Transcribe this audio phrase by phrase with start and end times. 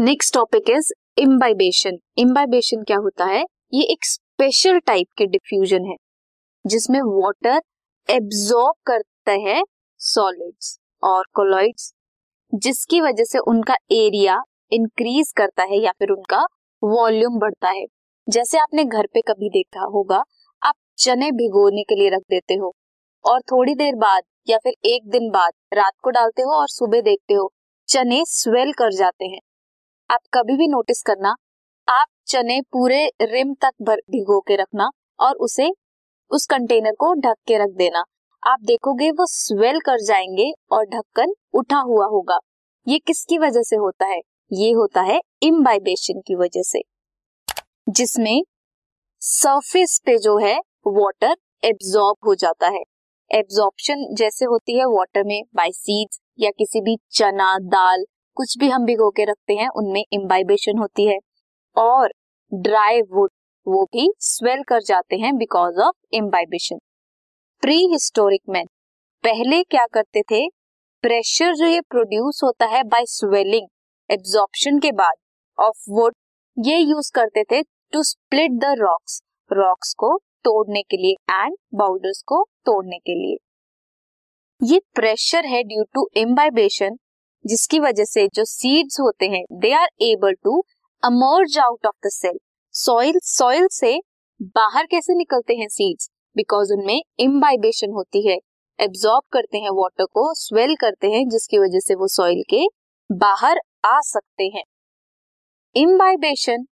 [0.00, 3.42] Next topic is imbibition imbibition क्या होता है?
[3.72, 5.96] ये एक स्पेशल टाइप के डिफ्यूजन है,
[6.64, 7.60] जिसमें वाटर
[8.08, 9.62] एब्जॉर्ब करता है
[10.00, 11.92] सॉलिड्स और कोलॉइड्स
[12.52, 14.40] जिसकी वजह से उनका एरिया
[14.72, 16.40] इंक्रीज करता है या फिर उनका
[16.82, 17.84] वॉल्यूम बढ़ता है।
[18.28, 20.22] जैसे आपने घर पे कभी देखा होगा,
[20.62, 22.72] आप चने भिगोने के लिए रख देते हो
[23.24, 27.00] और थोड़ी देर बाद या फिर एक दिन बाद रात को डालते हो और सुबह
[27.02, 27.50] देखते हो,
[27.88, 29.40] चने स्वेल कर जाते हैं।
[30.10, 31.34] आप कभी भी नोटिस करना,
[31.88, 35.70] आप चने पूरे रिम तक भिगो के रखना और उसे
[36.30, 38.04] उस कंटेनर को ढक के रख देना।
[38.46, 42.38] आप देखोगे वो स्वेल कर जाएँगे और ढक्कन उठा हुआ होगा।
[42.88, 44.20] ये किसकी वजह से होता है?
[44.52, 46.82] ये होता है इम्बाइबेशन की वजह से।
[47.88, 48.42] जिसमें
[49.20, 52.82] सरफेस पे जो है वाटर एब्जॉर्ब हो जाता है।
[53.30, 58.04] एब्जॉर्प्शन जैसे होती है वाटर में बाय सीड्स या किसी भी चना, दाल
[58.40, 61.16] कुछ भी हम भिगो के रखते हैं, उनमें इम्बाइबेशन होती है।
[61.76, 62.12] और
[62.52, 63.30] ड्राई वुड
[63.66, 66.78] वो भी स्वेल कर जाते हैं because of imbibition
[67.92, 68.66] prehistoric man
[69.24, 70.40] पहले क्या करते थे?
[71.04, 73.66] प्रेशर जो ये प्रोड्यूस होता है बाय स्वेलिंग
[74.10, 75.14] एब्जॉर्प्शन के बाद
[75.58, 76.14] ऑफ़ वुड
[76.56, 82.22] ये यूज़ करते थे to split the rocks rocks को तोड़ने के लिए एंड बाउल्डर्स
[82.26, 83.36] को तोड़ने के लिए।
[84.60, 86.98] ये प्रेशर है ड्यू टू इम्बाइबेशन
[87.44, 90.60] जिसकी वजह से जो सीड्स होते हैं they are able to
[91.02, 92.38] emerge out of the cell
[92.74, 93.98] soil soil से
[94.56, 98.36] बाहर कैसे निकलते हैं सीड्स बिकॉज़ उनमें इम्बाइबेशन होती है।
[98.78, 102.66] एब्जॉर्ब करते हैं वाटर को स्वेल करते हैं, जिसकी वजह से वो सॉइल के
[103.10, 104.62] बाहर आ सकते हैं।
[105.76, 106.64] इम्बाइबेशन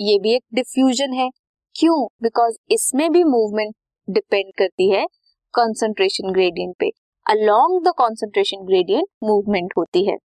[0.00, 1.28] ये भी एक डिफ्यूजन है।
[1.74, 2.06] क्यों?
[2.22, 3.74] बिकॉज़ इसमें भी मूवमेंट
[4.08, 5.06] डिपेंड करती है
[5.54, 6.90] कंसंट्रेशन ग्रेडियंट पे।
[7.26, 10.16] Along the concentration gradient movement होती है।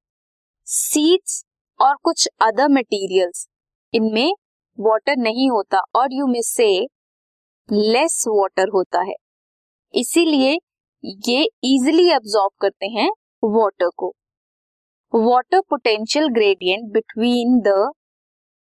[0.67, 1.43] सीड्स
[1.79, 3.45] और कुछ अदर मटेरियल्स
[3.93, 4.31] इनमें
[4.79, 6.67] वाटर नहीं होता और यू मे से
[7.69, 9.13] लेस वाटर होता है।
[9.93, 10.57] इसीलिए
[11.27, 13.09] ये इजिली एब्जॉर्ब करते हैं
[13.43, 14.11] वाटर को।
[15.13, 17.75] Water potential gradient between the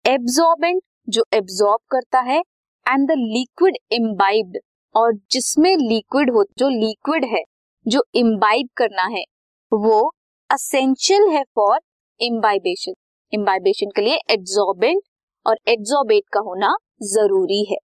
[0.05, 4.57] absorbent जो एब्जॉर्ब करता है एंड द लिक्विड इम्बाइब्ड
[4.95, 7.43] और जिसमें लिक्विड हो, जो लिक्विड है।
[7.89, 9.23] जो इम्बाइब करना है,
[9.71, 10.11] वो
[10.49, 11.79] असेंशियल है फॉर
[12.19, 12.93] इम्बाइबेशन
[13.33, 15.01] इम्बाइबेशन के लिए एब्जॉर्बेंट
[15.45, 17.77] और एब्जॉर्बेट का होना ज़रूरी है।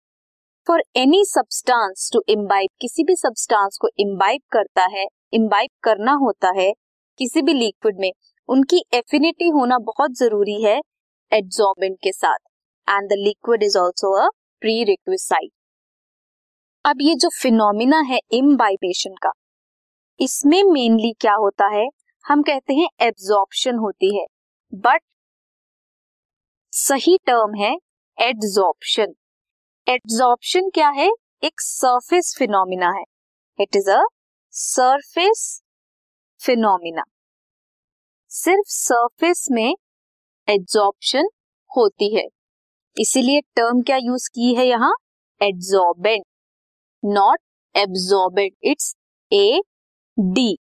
[0.67, 6.51] For any substance to imbibe किसी भी सब्सटेंस को इम्बाइब करता है इम्बाइब करना होता
[6.57, 6.71] है,
[7.19, 8.11] किसी भी लिक्विड में,
[8.49, 10.79] उनकी एफिनिटी होना बहुत ज़रूरी है
[11.31, 12.37] एड्सॉर्बेंट के साथ।
[12.87, 14.27] And the liquid is also a
[14.83, 15.51] prerequisite
[16.85, 19.31] अब ये जो फिनोमिना है इम्बाइबेशन का
[20.19, 21.87] इसमें मेनली क्या होता है?
[22.25, 24.25] हम कहते हैं एब्जॉर्प्शन होती है।
[24.73, 25.01] बट
[26.73, 27.75] सही टर्म है
[28.17, 29.13] एड्सॉर्प्शन
[29.87, 31.09] एड्सॉर्प्शन क्या है?
[31.43, 33.03] एक सरफेस फिनोमिना है।
[33.59, 34.01] It is a
[34.53, 35.61] surface
[36.41, 37.03] phenomena
[38.31, 39.73] सिर्फ़ सरफेस में
[40.47, 41.27] एड्सॉर्प्शन
[41.71, 42.25] होती है।
[42.97, 44.93] इसीलिए टर्म क्या यूज़ की है यहाँ?
[45.41, 46.25] Adsorbent
[47.03, 47.39] not
[47.75, 48.95] absorbent it's
[49.31, 49.61] A
[50.17, 50.57] D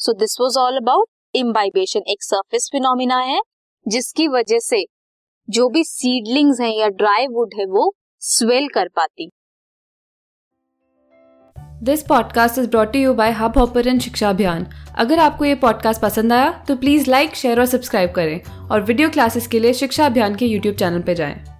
[0.00, 3.40] so this was all about imbibition एक सरफेस फिनोमिना है,
[3.86, 4.84] जिसकी वजह से
[5.48, 9.30] जो भी सीडलिंग्स हैं या ड्राई वुड है, वो स्वेल कर पाती।
[11.82, 14.66] This podcast is brought you by Hubhopper शिक्षा अभियान
[14.98, 19.10] अगर आपको ये पॉडकास्ट पसंद आया तो प्लीज़ लाइक शेयर और सब्सक्राइब करें। और वीडियो
[19.10, 21.51] क्लासेस के लिए शिक्षा अभियान के यूट्यूब चैनल पर जाएँ।